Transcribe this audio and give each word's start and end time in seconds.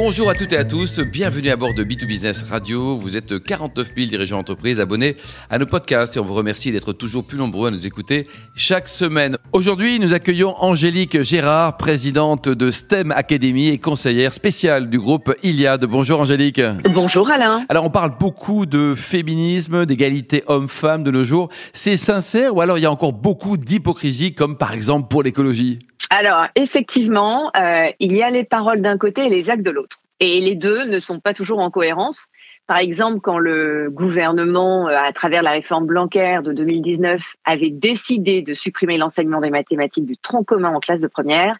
Bonjour 0.00 0.30
à 0.30 0.34
toutes 0.36 0.52
et 0.52 0.56
à 0.56 0.64
tous, 0.64 1.00
bienvenue 1.00 1.50
à 1.50 1.56
bord 1.56 1.74
de 1.74 1.82
B2Business 1.82 2.48
Radio. 2.48 2.96
Vous 2.96 3.16
êtes 3.16 3.42
49 3.42 3.94
000 3.96 4.06
dirigeants 4.06 4.36
d'entreprise 4.36 4.78
abonnés 4.78 5.16
à 5.50 5.58
nos 5.58 5.66
podcasts 5.66 6.16
et 6.16 6.20
on 6.20 6.24
vous 6.24 6.34
remercie 6.34 6.70
d'être 6.70 6.92
toujours 6.92 7.24
plus 7.24 7.36
nombreux 7.36 7.66
à 7.66 7.70
nous 7.72 7.84
écouter 7.84 8.28
chaque 8.54 8.86
semaine. 8.86 9.36
Aujourd'hui, 9.52 9.98
nous 9.98 10.12
accueillons 10.12 10.54
Angélique 10.62 11.20
Gérard, 11.22 11.78
présidente 11.78 12.48
de 12.48 12.70
STEM 12.70 13.10
Academy 13.10 13.70
et 13.70 13.78
conseillère 13.78 14.32
spéciale 14.32 14.88
du 14.88 15.00
groupe 15.00 15.34
Iliad. 15.42 15.84
Bonjour 15.84 16.20
Angélique. 16.20 16.62
Bonjour 16.94 17.28
Alain. 17.28 17.64
Alors 17.68 17.84
on 17.84 17.90
parle 17.90 18.12
beaucoup 18.20 18.66
de 18.66 18.94
féminisme, 18.96 19.84
d'égalité 19.84 20.44
homme-femme 20.46 21.02
de 21.02 21.10
nos 21.10 21.24
jours. 21.24 21.48
C'est 21.72 21.96
sincère 21.96 22.54
ou 22.54 22.60
alors 22.60 22.78
il 22.78 22.82
y 22.82 22.86
a 22.86 22.92
encore 22.92 23.12
beaucoup 23.12 23.56
d'hypocrisie 23.56 24.32
comme 24.32 24.56
par 24.56 24.74
exemple 24.74 25.08
pour 25.08 25.24
l'écologie? 25.24 25.80
Alors, 26.10 26.46
effectivement, 26.54 27.50
euh, 27.56 27.90
il 27.98 28.12
y 28.14 28.22
a 28.22 28.30
les 28.30 28.44
paroles 28.44 28.80
d'un 28.80 28.98
côté 28.98 29.26
et 29.26 29.28
les 29.28 29.50
actes 29.50 29.64
de 29.64 29.70
l'autre. 29.70 29.98
Et 30.20 30.40
les 30.40 30.54
deux 30.54 30.84
ne 30.84 30.98
sont 30.98 31.20
pas 31.20 31.34
toujours 31.34 31.58
en 31.58 31.70
cohérence. 31.70 32.28
Par 32.66 32.78
exemple, 32.78 33.20
quand 33.20 33.38
le 33.38 33.88
gouvernement, 33.90 34.88
euh, 34.88 34.96
à 34.96 35.12
travers 35.12 35.42
la 35.42 35.52
réforme 35.52 35.86
Blanquer 35.86 36.40
de 36.42 36.52
2019, 36.52 37.36
avait 37.44 37.70
décidé 37.70 38.42
de 38.42 38.54
supprimer 38.54 38.98
l'enseignement 38.98 39.40
des 39.40 39.50
mathématiques 39.50 40.06
du 40.06 40.16
tronc 40.16 40.44
commun 40.44 40.74
en 40.74 40.80
classe 40.80 41.00
de 41.00 41.08
première, 41.08 41.56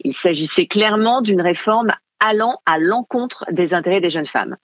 il 0.00 0.14
s'agissait 0.14 0.66
clairement 0.66 1.20
d'une 1.20 1.40
réforme 1.40 1.92
allant 2.20 2.60
à 2.64 2.78
l'encontre 2.78 3.44
des 3.50 3.74
intérêts 3.74 4.00
des 4.00 4.08
jeunes 4.08 4.26
femmes. 4.26 4.56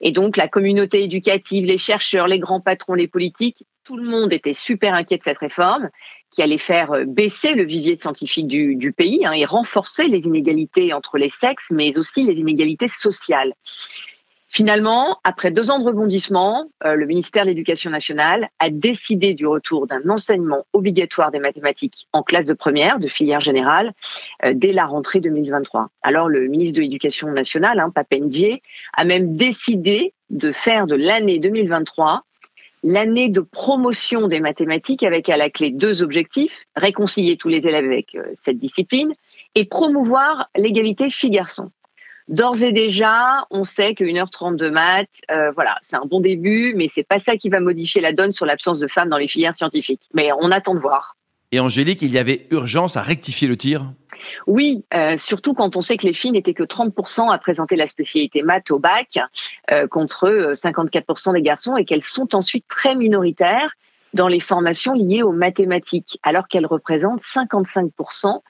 Et 0.00 0.12
donc, 0.12 0.36
la 0.36 0.48
communauté 0.48 1.02
éducative, 1.02 1.64
les 1.64 1.78
chercheurs, 1.78 2.28
les 2.28 2.38
grands 2.38 2.60
patrons, 2.60 2.94
les 2.94 3.08
politiques, 3.08 3.64
tout 3.84 3.96
le 3.96 4.04
monde 4.04 4.32
était 4.32 4.52
super 4.52 4.94
inquiet 4.94 5.18
de 5.18 5.24
cette 5.24 5.38
réforme 5.38 5.90
qui 6.32 6.42
allait 6.42 6.58
faire 6.58 6.92
euh, 6.92 7.04
baisser 7.06 7.54
le 7.54 7.64
vivier 7.64 7.94
de 7.94 8.00
scientifiques 8.00 8.48
du, 8.48 8.92
pays 8.92 9.24
hein, 9.24 9.32
et 9.32 9.44
renforcer 9.44 10.08
les 10.08 10.20
inégalités 10.20 10.92
entre 10.92 11.18
les 11.18 11.28
sexes, 11.28 11.70
mais 11.70 11.98
aussi 11.98 12.24
les 12.24 12.40
inégalités 12.40 12.88
sociales. 12.88 13.52
Finalement, 14.48 15.18
après 15.24 15.50
deux 15.50 15.70
ans 15.70 15.78
de 15.78 15.84
rebondissement, 15.84 16.70
euh, 16.84 16.94
le 16.94 17.06
ministère 17.06 17.44
de 17.44 17.48
l'Éducation 17.48 17.90
nationale 17.90 18.50
a 18.58 18.68
décidé 18.68 19.32
du 19.32 19.46
retour 19.46 19.86
d'un 19.86 20.06
enseignement 20.10 20.66
obligatoire 20.74 21.30
des 21.30 21.38
mathématiques 21.38 22.06
en 22.12 22.22
classe 22.22 22.44
de 22.44 22.52
première, 22.52 22.98
de 22.98 23.08
filière 23.08 23.40
générale, 23.40 23.94
euh, 24.44 24.52
dès 24.54 24.72
la 24.72 24.84
rentrée 24.84 25.20
2023. 25.20 25.88
Alors 26.02 26.28
le 26.28 26.48
ministre 26.48 26.76
de 26.76 26.82
l'Éducation 26.82 27.28
nationale, 27.28 27.80
hein, 27.80 27.90
Papendier, 27.94 28.62
a 28.94 29.06
même 29.06 29.34
décidé 29.34 30.12
de 30.28 30.52
faire 30.52 30.86
de 30.86 30.96
l'année 30.96 31.38
2023 31.38 32.24
l'année 32.82 33.28
de 33.28 33.40
promotion 33.40 34.28
des 34.28 34.40
mathématiques 34.40 35.02
avec 35.02 35.28
à 35.28 35.36
la 35.36 35.50
clé 35.50 35.70
deux 35.70 36.02
objectifs, 36.02 36.64
réconcilier 36.76 37.36
tous 37.36 37.48
les 37.48 37.66
élèves 37.66 37.84
avec 37.84 38.14
euh, 38.14 38.22
cette 38.42 38.58
discipline 38.58 39.12
et 39.54 39.64
promouvoir 39.64 40.48
l'égalité 40.56 41.10
filles-garçons. 41.10 41.70
D'ores 42.28 42.62
et 42.62 42.72
déjà, 42.72 43.46
on 43.50 43.64
sait 43.64 43.94
que 43.94 44.04
1h30 44.04 44.56
de 44.56 44.70
maths, 44.70 45.20
euh, 45.30 45.50
voilà, 45.52 45.76
c'est 45.82 45.96
un 45.96 46.06
bon 46.08 46.20
début, 46.20 46.72
mais 46.76 46.88
c'est 46.92 47.02
pas 47.02 47.18
ça 47.18 47.36
qui 47.36 47.48
va 47.48 47.60
modifier 47.60 48.00
la 48.00 48.12
donne 48.12 48.32
sur 48.32 48.46
l'absence 48.46 48.78
de 48.78 48.86
femmes 48.86 49.08
dans 49.08 49.18
les 49.18 49.26
filières 49.26 49.54
scientifiques. 49.54 50.02
Mais 50.14 50.30
on 50.40 50.50
attend 50.50 50.74
de 50.74 50.80
voir. 50.80 51.16
Et 51.50 51.60
Angélique, 51.60 52.00
il 52.00 52.12
y 52.12 52.18
avait 52.18 52.46
urgence 52.50 52.96
à 52.96 53.02
rectifier 53.02 53.48
le 53.48 53.56
tir? 53.56 53.92
Oui, 54.46 54.84
euh, 54.94 55.16
surtout 55.16 55.54
quand 55.54 55.76
on 55.76 55.80
sait 55.80 55.96
que 55.96 56.06
les 56.06 56.12
filles 56.12 56.32
n'étaient 56.32 56.54
que 56.54 56.62
30% 56.62 57.32
à 57.32 57.38
présenter 57.38 57.76
la 57.76 57.86
spécialité 57.86 58.42
maths 58.42 58.70
au 58.70 58.78
bac, 58.78 59.18
euh, 59.70 59.86
contre 59.86 60.52
54% 60.52 61.30
euh, 61.30 61.32
des 61.32 61.42
garçons, 61.42 61.76
et 61.76 61.84
qu'elles 61.84 62.02
sont 62.02 62.34
ensuite 62.34 62.66
très 62.68 62.94
minoritaires 62.94 63.74
dans 64.14 64.28
les 64.28 64.40
formations 64.40 64.92
liées 64.92 65.22
aux 65.22 65.32
mathématiques, 65.32 66.18
alors 66.22 66.46
qu'elles 66.46 66.66
représentent 66.66 67.22
55% 67.22 68.40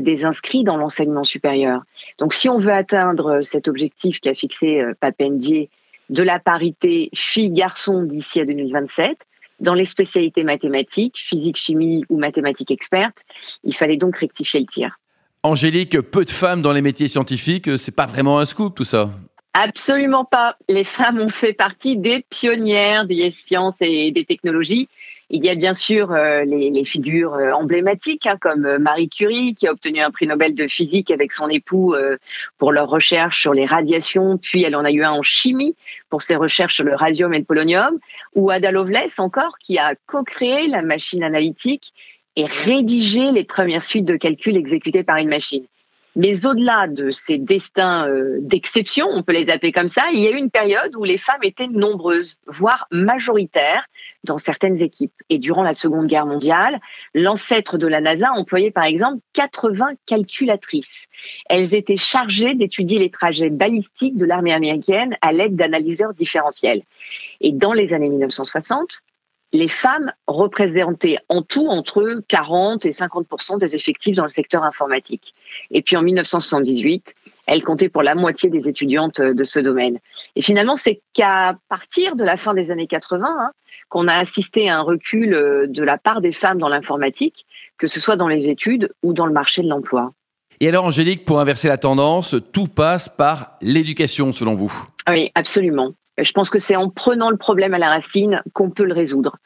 des 0.00 0.24
inscrits 0.24 0.64
dans 0.64 0.76
l'enseignement 0.76 1.22
supérieur. 1.22 1.82
Donc 2.18 2.34
si 2.34 2.48
on 2.48 2.58
veut 2.58 2.72
atteindre 2.72 3.42
cet 3.42 3.68
objectif 3.68 4.18
qu'a 4.20 4.34
fixé 4.34 4.82
Papendier 4.98 5.70
de 6.10 6.22
la 6.22 6.40
parité 6.40 7.10
filles-garçons 7.14 8.02
d'ici 8.02 8.40
à 8.40 8.44
2027, 8.44 9.26
dans 9.60 9.74
les 9.74 9.84
spécialités 9.84 10.42
mathématiques, 10.42 11.16
physique, 11.16 11.56
chimie 11.56 12.04
ou 12.08 12.18
mathématiques 12.18 12.70
expertes, 12.70 13.22
il 13.62 13.74
fallait 13.74 13.96
donc 13.96 14.16
rectifier 14.16 14.60
le 14.60 14.66
tir. 14.66 14.98
Angélique, 15.44 16.00
peu 16.00 16.24
de 16.24 16.30
femmes 16.30 16.62
dans 16.62 16.72
les 16.72 16.80
métiers 16.80 17.06
scientifiques, 17.06 17.68
c'est 17.76 17.94
pas 17.94 18.06
vraiment 18.06 18.38
un 18.38 18.46
scoop 18.46 18.74
tout 18.74 18.84
ça 18.84 19.10
Absolument 19.52 20.24
pas. 20.24 20.56
Les 20.70 20.84
femmes 20.84 21.20
ont 21.20 21.28
fait 21.28 21.52
partie 21.52 21.98
des 21.98 22.24
pionnières 22.30 23.04
des 23.04 23.30
sciences 23.30 23.76
et 23.82 24.10
des 24.10 24.24
technologies. 24.24 24.88
Il 25.28 25.44
y 25.44 25.50
a 25.50 25.54
bien 25.54 25.74
sûr 25.74 26.12
euh, 26.12 26.44
les, 26.44 26.84
figures 26.84 27.34
euh, 27.34 27.52
emblématiques 27.52 28.26
hein, 28.26 28.38
comme 28.40 28.64
euh, 28.64 28.78
Marie 28.78 29.10
Curie 29.10 29.54
qui 29.54 29.68
a 29.68 29.72
obtenu 29.72 30.00
un 30.00 30.10
prix 30.10 30.26
Nobel 30.26 30.54
de 30.54 30.66
physique 30.66 31.10
avec 31.10 31.30
son 31.30 31.50
époux 31.50 31.94
pour 32.56 32.72
leur 32.72 32.88
recherche 32.88 33.42
sur 33.42 33.52
les 33.52 33.66
radiations, 33.66 34.38
puis 34.38 34.62
elle 34.62 34.74
en 34.74 34.84
a 34.84 34.90
eu 34.90 35.04
un 35.04 35.12
en 35.12 35.22
chimie 35.22 35.74
pour 36.08 36.22
ses 36.22 36.36
recherches 36.36 36.76
sur 36.76 36.84
le 36.84 36.94
radium 36.94 37.34
et 37.34 37.38
le 37.38 37.44
polonium, 37.44 37.98
ou 38.34 38.50
Ada 38.50 38.70
Lovelace 38.70 39.18
encore 39.18 39.58
qui 39.58 39.78
a 39.78 39.94
co-créé 40.06 40.68
la 40.68 40.80
machine 40.80 41.22
analytique 41.22 41.92
et 42.36 42.46
rédiger 42.46 43.30
les 43.32 43.44
premières 43.44 43.82
suites 43.82 44.04
de 44.04 44.16
calcul 44.16 44.56
exécutées 44.56 45.04
par 45.04 45.16
une 45.16 45.28
machine. 45.28 45.64
Mais 46.16 46.46
au-delà 46.46 46.86
de 46.86 47.10
ces 47.10 47.38
destins 47.38 48.06
euh, 48.06 48.38
d'exception, 48.40 49.08
on 49.10 49.24
peut 49.24 49.32
les 49.32 49.50
appeler 49.50 49.72
comme 49.72 49.88
ça, 49.88 50.04
il 50.12 50.20
y 50.20 50.28
a 50.28 50.30
eu 50.30 50.36
une 50.36 50.50
période 50.50 50.94
où 50.94 51.02
les 51.02 51.18
femmes 51.18 51.42
étaient 51.42 51.66
nombreuses, 51.66 52.38
voire 52.46 52.86
majoritaires 52.92 53.84
dans 54.22 54.38
certaines 54.38 54.80
équipes. 54.80 55.12
Et 55.28 55.38
durant 55.38 55.64
la 55.64 55.74
Seconde 55.74 56.06
Guerre 56.06 56.26
mondiale, 56.26 56.80
l'ancêtre 57.14 57.78
de 57.78 57.88
la 57.88 58.00
NASA 58.00 58.30
employait 58.32 58.70
par 58.70 58.84
exemple 58.84 59.18
80 59.32 59.94
calculatrices. 60.06 61.06
Elles 61.48 61.74
étaient 61.74 61.96
chargées 61.96 62.54
d'étudier 62.54 63.00
les 63.00 63.10
trajets 63.10 63.50
balistiques 63.50 64.16
de 64.16 64.24
l'armée 64.24 64.52
américaine 64.52 65.16
à 65.20 65.32
l'aide 65.32 65.56
d'analyseurs 65.56 66.14
différentiels. 66.14 66.82
Et 67.40 67.50
dans 67.50 67.72
les 67.72 67.92
années 67.92 68.08
1960, 68.08 69.02
les 69.54 69.68
femmes 69.68 70.12
représentaient 70.26 71.18
en 71.28 71.40
tout 71.40 71.68
entre 71.68 72.22
40 72.26 72.84
et 72.86 72.90
50% 72.90 73.58
des 73.60 73.76
effectifs 73.76 74.16
dans 74.16 74.24
le 74.24 74.28
secteur 74.28 74.64
informatique. 74.64 75.32
Et 75.70 75.80
puis 75.80 75.96
en 75.96 76.02
1978, 76.02 77.14
elles 77.46 77.62
comptaient 77.62 77.88
pour 77.88 78.02
la 78.02 78.16
moitié 78.16 78.50
des 78.50 78.68
étudiantes 78.68 79.20
de 79.20 79.44
ce 79.44 79.60
domaine. 79.60 80.00
Et 80.34 80.42
finalement, 80.42 80.76
c'est 80.76 81.02
qu'à 81.12 81.56
partir 81.68 82.16
de 82.16 82.24
la 82.24 82.36
fin 82.36 82.52
des 82.52 82.72
années 82.72 82.88
80 82.88 83.24
hein, 83.24 83.52
qu'on 83.88 84.08
a 84.08 84.14
assisté 84.14 84.68
à 84.68 84.78
un 84.78 84.82
recul 84.82 85.30
de 85.68 85.82
la 85.84 85.98
part 85.98 86.20
des 86.20 86.32
femmes 86.32 86.58
dans 86.58 86.68
l'informatique, 86.68 87.46
que 87.78 87.86
ce 87.86 88.00
soit 88.00 88.16
dans 88.16 88.28
les 88.28 88.48
études 88.48 88.92
ou 89.04 89.12
dans 89.12 89.26
le 89.26 89.32
marché 89.32 89.62
de 89.62 89.68
l'emploi. 89.68 90.12
Et 90.60 90.68
alors, 90.68 90.84
Angélique, 90.84 91.24
pour 91.24 91.38
inverser 91.38 91.68
la 91.68 91.78
tendance, 91.78 92.34
tout 92.52 92.66
passe 92.66 93.08
par 93.08 93.56
l'éducation, 93.60 94.32
selon 94.32 94.54
vous? 94.54 94.72
Oui, 95.08 95.30
absolument. 95.36 95.92
Je 96.18 96.32
pense 96.32 96.50
que 96.50 96.58
c'est 96.58 96.76
en 96.76 96.90
prenant 96.90 97.30
le 97.30 97.36
problème 97.36 97.74
à 97.74 97.78
la 97.78 97.88
racine 97.88 98.42
qu'on 98.52 98.70
peut 98.70 98.84
le 98.84 98.94
résoudre. 98.94 99.38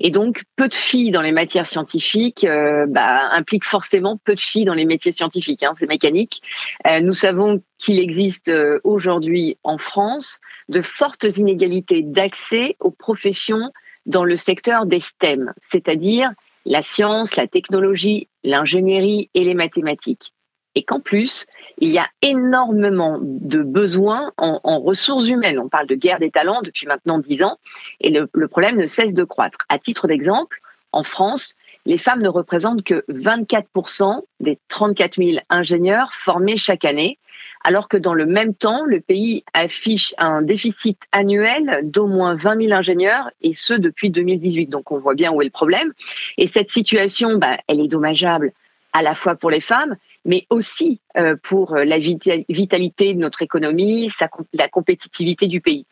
Et 0.00 0.10
donc, 0.10 0.42
peu 0.56 0.68
de 0.68 0.74
filles 0.74 1.12
dans 1.12 1.22
les 1.22 1.32
matières 1.32 1.66
scientifiques 1.66 2.44
euh, 2.44 2.86
bah, 2.88 3.28
implique 3.30 3.64
forcément 3.64 4.18
peu 4.24 4.34
de 4.34 4.40
filles 4.40 4.64
dans 4.64 4.74
les 4.74 4.86
métiers 4.86 5.12
scientifiques. 5.12 5.62
Hein, 5.62 5.74
c'est 5.78 5.88
mécanique. 5.88 6.42
Euh, 6.86 7.00
nous 7.00 7.12
savons 7.12 7.62
qu'il 7.78 8.00
existe 8.00 8.48
euh, 8.48 8.80
aujourd'hui 8.82 9.56
en 9.62 9.78
France 9.78 10.40
de 10.68 10.82
fortes 10.82 11.24
inégalités 11.36 12.02
d'accès 12.02 12.76
aux 12.80 12.90
professions 12.90 13.70
dans 14.06 14.24
le 14.24 14.36
secteur 14.36 14.86
des 14.86 15.00
STEM, 15.00 15.52
c'est-à-dire 15.62 16.30
la 16.66 16.82
science, 16.82 17.36
la 17.36 17.46
technologie, 17.46 18.28
l'ingénierie 18.42 19.30
et 19.34 19.44
les 19.44 19.54
mathématiques 19.54 20.32
et 20.74 20.82
qu'en 20.82 21.00
plus, 21.00 21.46
il 21.78 21.90
y 21.90 21.98
a 21.98 22.08
énormément 22.22 23.18
de 23.20 23.62
besoins 23.62 24.32
en, 24.36 24.80
ressources 24.80 25.28
humaines. 25.28 25.58
On 25.58 25.68
parle 25.68 25.86
de 25.86 25.94
guerre 25.94 26.18
des 26.18 26.30
talents 26.30 26.62
depuis 26.62 26.86
maintenant 26.86 27.18
dix 27.18 27.42
ans, 27.42 27.58
et 28.00 28.10
le, 28.10 28.48
problème 28.48 28.76
ne 28.76 28.86
cesse 28.86 29.14
de 29.14 29.24
croître. 29.24 29.58
À 29.68 29.78
titre 29.78 30.06
d'exemple, 30.06 30.60
en 30.92 31.04
France, 31.04 31.54
les 31.86 31.98
femmes 31.98 32.22
ne 32.22 32.28
représentent 32.28 32.82
que 32.82 33.04
24% 33.08 34.22
des 34.40 34.58
34 34.68 35.16
000 35.16 35.38
ingénieurs 35.50 36.12
formés 36.14 36.56
chaque 36.56 36.84
année, 36.84 37.18
alors 37.62 37.88
que 37.88 37.96
dans 37.96 38.14
le 38.14 38.26
même 38.26 38.54
temps, 38.54 38.84
le 38.84 39.00
pays 39.00 39.42
affiche 39.54 40.14
un 40.18 40.42
déficit 40.42 41.00
annuel 41.12 41.80
d'au 41.82 42.06
moins 42.06 42.34
20 42.34 42.62
000 42.62 42.72
ingénieurs, 42.72 43.30
et 43.42 43.54
ce 43.54 43.74
depuis 43.74 44.10
2018. 44.10 44.66
Donc 44.66 44.92
on 44.92 44.98
voit 44.98 45.14
bien 45.14 45.32
où 45.32 45.40
est 45.40 45.46
le 45.46 45.50
problème. 45.50 45.92
Et 46.36 46.46
cette 46.46 46.70
situation, 46.70 47.38
bah, 47.38 47.58
elle 47.66 47.80
est 47.80 47.88
dommageable 47.88 48.52
à 48.92 49.02
la 49.02 49.14
fois 49.14 49.34
pour 49.34 49.50
les 49.50 49.60
femmes, 49.60 49.96
mais 50.24 50.46
aussi 50.50 51.00
euh, 51.16 51.36
pour 51.42 51.74
euh, 51.74 51.84
la 51.84 51.98
vitalité 51.98 53.14
de 53.14 53.18
notre 53.18 53.42
économie, 53.42 54.10
la 54.52 54.68
compétitivité 54.68 55.46
du 55.46 55.60
pays. 55.60 55.86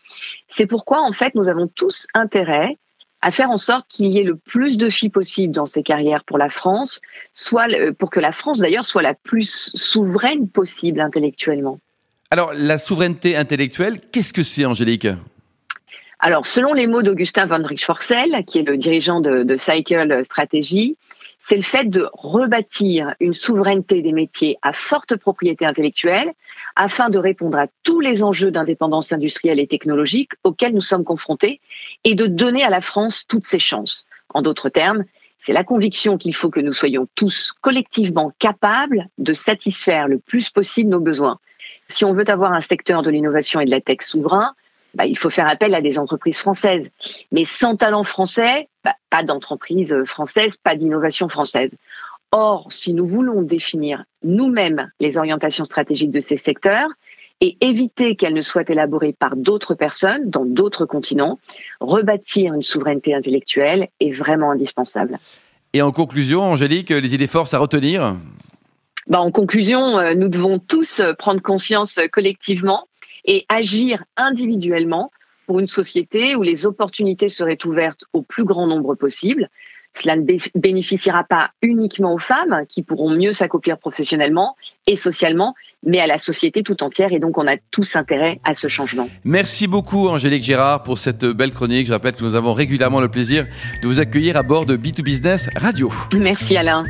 C'est 0.49 0.67
pourquoi, 0.67 1.03
en 1.03 1.13
fait, 1.13 1.35
nous 1.35 1.49
avons 1.49 1.69
tous 1.69 2.07
intérêt 2.15 2.79
à 3.21 3.31
faire 3.31 3.51
en 3.51 3.57
sorte 3.57 3.87
qu'il 3.89 4.09
y 4.09 4.19
ait 4.19 4.25
le 4.25 4.37
plus 4.37 4.77
de 4.77 4.89
filles 4.89 5.11
possible 5.11 5.55
dans 5.55 5.67
ces 5.67 5.83
carrières 5.83 6.25
pour 6.25 6.39
la 6.39 6.49
France, 6.49 7.01
soit 7.33 7.69
pour 7.99 8.11
que 8.11 8.19
la 8.19 8.33
France 8.33 8.59
d'ailleurs 8.59 8.85
soit 8.85 9.03
la 9.03 9.15
plus 9.15 9.71
souveraine 9.77 10.49
possible 10.49 11.01
intellectuellement. 11.01 11.79
Alors 12.33 12.53
la 12.53 12.79
souveraineté 12.79 13.37
intellectuelle, 13.37 14.01
qu'est-ce 14.11 14.33
que 14.33 14.43
c'est 14.43 14.65
Angélique? 14.65 15.07
Alors, 16.19 16.47
selon 16.47 16.73
les 16.73 16.87
mots 16.87 17.03
d'Augustin 17.03 17.47
von 17.47 17.65
Richtforcel, 17.65 18.45
qui 18.47 18.61
est 18.61 18.63
le 18.63 18.77
dirigeant 18.77 19.21
de, 19.21 19.43
de 19.43 19.57
Cycle 19.57 20.25
Strategy, 20.25 20.97
c'est 21.45 21.57
le 21.57 21.63
fait 21.63 21.91
de 21.91 22.09
rebâtir 22.13 23.15
une 23.19 23.35
souveraineté 23.35 24.01
des 24.01 24.13
métiers 24.13 24.59
à 24.63 24.73
forte 24.73 25.17
propriété 25.17 25.67
intellectuelle 25.67 26.33
afin 26.77 27.11
de 27.11 27.19
répondre 27.19 27.59
à 27.59 27.67
tous 27.83 27.99
les 27.99 28.23
enjeux 28.23 28.53
d'indépendance 28.53 29.13
industrielle 29.13 29.59
et 29.59 29.67
technologique 29.67 30.33
auxquels 30.45 30.73
nous 30.73 30.81
sommes 30.81 31.03
confrontés 31.03 31.61
et 32.05 32.15
de 32.15 32.27
donner 32.27 32.63
à 32.63 32.71
la 32.71 32.81
France 32.81 33.25
toutes 33.27 33.47
ses 33.47 33.59
chances. 33.59 34.07
En 34.33 34.41
d'autres 34.41 34.69
termes, 34.69 35.05
c'est 35.39 35.53
la 35.53 35.65
conviction 35.65 36.17
qu'il 36.17 36.35
faut 36.35 36.49
que 36.49 36.61
nous 36.61 36.73
soyons 36.73 37.09
tous 37.17 37.53
collectivement 37.61 38.33
capables 38.39 39.09
de 39.19 39.35
satisfaire 39.35 40.07
le 40.07 40.21
plus 40.21 40.49
possible 40.49 40.91
nos 40.91 41.01
besoins. 41.01 41.41
Si 41.89 42.05
on 42.05 42.15
veut 42.15 42.31
avoir 42.31 42.53
un 42.53 42.61
secteur 42.61 43.03
de 43.03 43.11
l'innovation 43.11 43.59
et 43.59 43.65
de 43.65 43.71
la 43.71 43.81
tech 43.81 44.03
souverain, 44.03 44.55
bah, 44.95 45.07
il 45.07 45.19
faut 45.19 45.31
faire 45.31 45.49
appel 45.49 45.75
à 45.75 45.81
des 45.81 45.99
entreprises 45.99 46.39
françaises. 46.39 46.89
Mais 47.33 47.45
sans 47.45 47.75
talent 47.75 48.05
français, 48.05 48.69
bah, 48.85 48.95
pas 49.11 49.23
d'entreprise 49.23 49.95
française, 50.05 50.57
pas 50.63 50.77
d'innovation 50.77 51.29
française. 51.29 51.71
Or, 52.33 52.67
si 52.71 52.95
nous 52.95 53.07
voulons 53.07 53.43
définir 53.43 54.05
nous-mêmes 54.25 54.91
les 55.01 55.19
orientations 55.19 55.65
stratégiques 55.65 56.11
de 56.11 56.21
ces 56.21 56.39
secteurs 56.39 56.89
et 57.43 57.59
éviter 57.61 58.17
qu'elles 58.17 58.35
ne 58.35 58.41
soient 58.41 58.69
élaborées 58.69 59.13
par 59.13 59.37
d'autres 59.37 59.75
personnes 59.75 60.31
dans 60.31 60.45
d'autres 60.45 60.87
continents, 60.87 61.39
rebâtir 61.81 62.55
une 62.55 62.63
souveraineté 62.63 63.15
intellectuelle 63.15 63.89
est 64.01 64.13
vraiment 64.13 64.53
indispensable. 64.53 65.19
Et 65.75 65.83
en 65.83 65.93
conclusion, 65.93 66.43
Angélique, 66.43 66.91
les 66.91 67.15
idées 67.15 67.27
forces 67.27 67.53
à 67.53 67.59
retenir? 67.59 68.17
Bah, 69.09 69.21
En 69.21 69.31
conclusion, 69.31 69.99
euh, 69.99 70.15
nous 70.15 70.29
devons 70.29 70.59
tous 70.59 71.03
prendre 71.19 71.43
conscience 71.43 71.99
collectivement 72.13 72.87
et 73.25 73.45
agir 73.49 74.05
individuellement 74.17 75.11
pour 75.47 75.61
une 75.61 75.67
société 75.67 76.37
où 76.37 76.43
les 76.43 76.67
opportunités 76.67 77.29
seraient 77.29 77.59
ouvertes 77.65 78.05
au 78.13 78.23
plus 78.23 78.45
grand 78.45 78.67
nombre 78.67 78.95
possible. 78.95 79.49
Cela 79.95 80.17
ne 80.17 80.23
bénéficiera 80.55 81.23
pas 81.25 81.51
uniquement 81.61 82.15
aux 82.15 82.19
femmes 82.19 82.65
qui 82.69 82.83
pourront 82.83 83.11
mieux 83.11 83.33
s'accomplir 83.33 83.77
professionnellement 83.77 84.57
et 84.87 84.97
socialement, 84.97 85.55
mais 85.83 86.01
à 86.01 86.07
la 86.07 86.17
société 86.17 86.63
tout 86.63 86.83
entière. 86.83 87.13
Et 87.13 87.19
donc, 87.19 87.37
on 87.37 87.47
a 87.47 87.57
tous 87.71 87.95
intérêt 87.95 88.41
à 88.43 88.55
ce 88.55 88.69
changement. 88.69 89.11
Merci 89.25 89.67
beaucoup, 89.67 90.09
Angélique 90.09 90.45
Gérard, 90.45 90.83
pour 90.83 90.99
cette 90.99 91.27
belle 91.27 91.53
chronique. 91.53 91.87
Je 91.87 91.93
rappelle 91.93 92.15
que 92.15 92.25
nous 92.25 92.37
avons 92.37 92.55
régulièrement 92.55 93.01
le 93.01 93.09
plaisir 93.09 93.47
de 93.83 93.87
vous 93.87 94.01
accueillir 94.01 94.37
à 94.39 94.43
bord 94.43 94.65
de 94.65 94.77
B2Business 94.77 95.51
Radio. 95.59 95.91
Merci, 96.15 96.57
Alain. 96.57 96.85